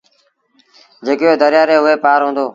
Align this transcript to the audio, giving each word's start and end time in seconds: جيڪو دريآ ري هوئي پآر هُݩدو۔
جيڪو 1.05 1.31
دريآ 1.41 1.63
ري 1.69 1.75
هوئي 1.81 1.95
پآر 2.03 2.19
هُݩدو۔ 2.25 2.45